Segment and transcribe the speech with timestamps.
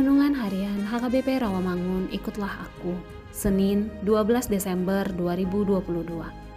[0.00, 2.96] Renungan Harian HKBP Rawamangun Ikutlah Aku
[3.36, 5.84] Senin 12 Desember 2022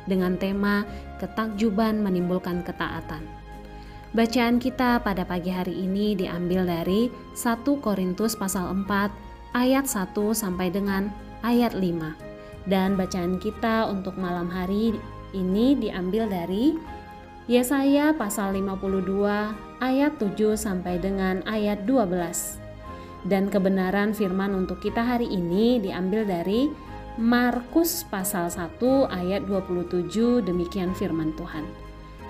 [0.08, 0.88] dengan tema
[1.20, 3.20] Ketakjuban Menimbulkan Ketaatan
[4.16, 9.12] Bacaan kita pada pagi hari ini diambil dari 1 Korintus pasal 4
[9.59, 11.12] ayat 1 sampai dengan
[11.44, 14.96] ayat 5 dan bacaan kita untuk malam hari
[15.36, 16.80] ini diambil dari
[17.52, 22.62] Yesaya pasal 52 ayat 7 sampai dengan ayat 12.
[23.23, 26.67] Dan kebenaran firman untuk kita hari ini diambil dari
[27.16, 31.63] Markus pasal 1 ayat 27 demikian firman Tuhan.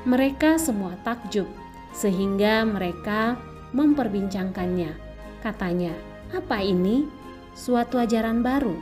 [0.03, 1.47] Mereka semua takjub
[1.95, 3.39] sehingga mereka
[3.71, 4.91] memperbincangkannya.
[5.39, 5.95] Katanya,
[6.35, 7.07] "Apa ini?
[7.55, 8.75] Suatu ajaran baru."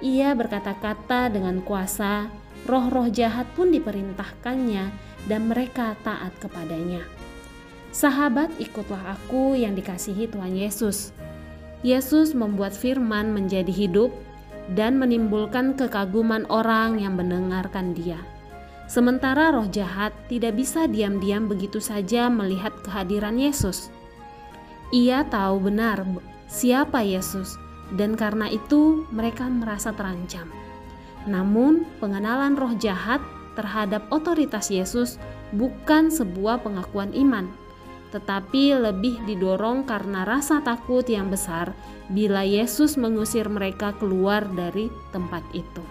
[0.00, 2.28] Ia berkata-kata dengan kuasa,
[2.66, 4.84] roh-roh jahat pun diperintahkannya
[5.28, 7.04] dan mereka taat kepadanya.
[7.94, 11.14] Sahabat, ikutlah aku yang dikasihi Tuhan Yesus.
[11.84, 14.08] Yesus membuat firman menjadi hidup
[14.72, 18.16] dan menimbulkan kekaguman orang yang mendengarkan Dia.
[18.88, 23.92] Sementara roh jahat tidak bisa diam-diam begitu saja melihat kehadiran Yesus.
[24.96, 26.04] Ia tahu benar
[26.48, 27.60] siapa Yesus,
[27.96, 30.48] dan karena itu mereka merasa terancam.
[31.28, 33.20] Namun, pengenalan roh jahat
[33.56, 35.16] terhadap otoritas Yesus
[35.56, 37.48] bukan sebuah pengakuan iman,
[38.14, 41.74] tetapi lebih didorong karena rasa takut yang besar
[42.06, 45.82] bila Yesus mengusir mereka keluar dari tempat itu.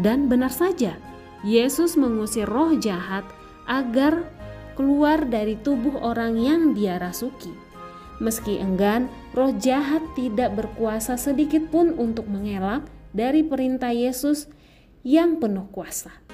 [0.00, 0.96] Dan benar saja,
[1.44, 3.28] Yesus mengusir roh jahat
[3.68, 4.24] agar
[4.80, 7.52] keluar dari tubuh orang yang dia rasuki.
[8.16, 14.48] Meski enggan, roh jahat tidak berkuasa sedikit pun untuk mengelak dari perintah Yesus
[15.04, 16.25] yang penuh kuasa.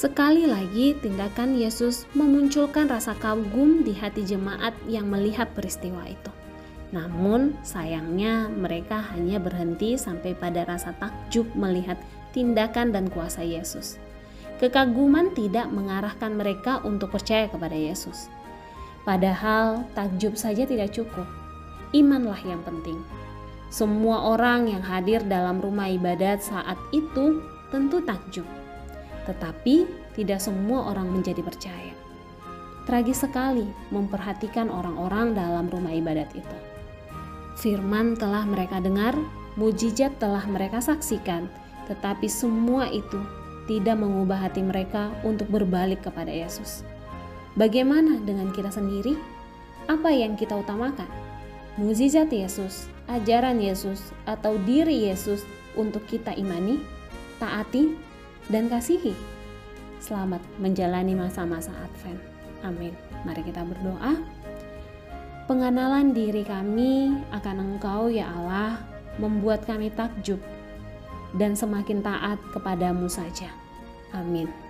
[0.00, 6.32] Sekali lagi, tindakan Yesus memunculkan rasa kagum di hati jemaat yang melihat peristiwa itu.
[6.88, 12.00] Namun, sayangnya mereka hanya berhenti sampai pada rasa takjub melihat
[12.32, 14.00] tindakan dan kuasa Yesus.
[14.56, 18.32] Kekaguman tidak mengarahkan mereka untuk percaya kepada Yesus.
[19.04, 21.28] Padahal, takjub saja tidak cukup.
[21.92, 22.96] Imanlah yang penting.
[23.68, 28.59] Semua orang yang hadir dalam rumah ibadat saat itu tentu takjub
[29.24, 31.94] tetapi tidak semua orang menjadi percaya.
[32.88, 36.56] Tragis sekali memperhatikan orang-orang dalam rumah ibadat itu.
[37.60, 39.12] Firman telah mereka dengar,
[39.54, 41.46] mujizat telah mereka saksikan,
[41.86, 43.20] tetapi semua itu
[43.70, 46.82] tidak mengubah hati mereka untuk berbalik kepada Yesus.
[47.54, 49.14] Bagaimana dengan kita sendiri?
[49.86, 51.06] Apa yang kita utamakan?
[51.78, 55.46] Mukjizat Yesus, ajaran Yesus, atau diri Yesus
[55.78, 56.82] untuk kita imani,
[57.38, 57.94] taati,
[58.48, 59.12] dan kasihi.
[60.00, 62.20] Selamat menjalani masa-masa Advent.
[62.64, 62.96] Amin.
[63.28, 64.16] Mari kita berdoa.
[65.44, 68.80] Pengenalan diri kami akan Engkau ya Allah
[69.18, 70.38] membuat kami takjub
[71.36, 73.50] dan semakin taat kepadamu saja.
[74.14, 74.69] Amin.